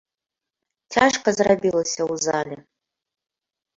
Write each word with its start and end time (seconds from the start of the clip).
Цяжка 0.95 1.27
зрабілася 1.39 1.99
ў 2.11 2.25
зале. 2.25 2.57